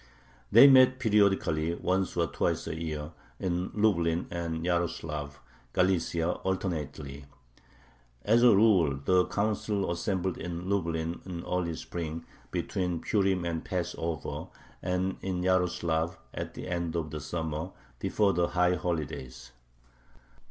[0.51, 5.39] They met periodically, once or twice a year, in Lublin and Yaroslav
[5.73, 7.25] (Galicia) alternately.
[8.23, 14.47] As a rule, the Council assembled in Lublin in early spring, between Purim and Passover,
[14.81, 19.51] and in Yaroslav at the end of the summer, before the high holidays.